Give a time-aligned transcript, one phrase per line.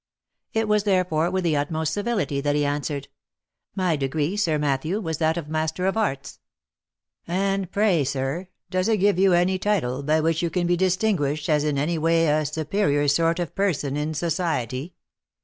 [0.53, 3.07] It was, therefore, with the utmost civility that he answered,"
[3.75, 6.39] My degree, Sir Matthew, was that of Master of Arts.""
[7.27, 11.47] And pray, sir, does it give you any title by which you can be distinguished
[11.49, 14.95] as in any way a superior sort of person in society